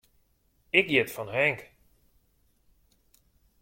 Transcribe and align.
Ik 0.79 0.85
hjit 0.89 1.13
fan 1.15 1.29
Henk. 1.37 1.59